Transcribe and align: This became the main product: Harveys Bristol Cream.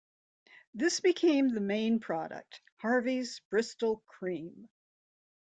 This 0.73 0.99
became 0.99 1.49
the 1.49 1.61
main 1.61 1.99
product: 1.99 2.61
Harveys 2.77 3.39
Bristol 3.51 4.01
Cream. 4.07 4.67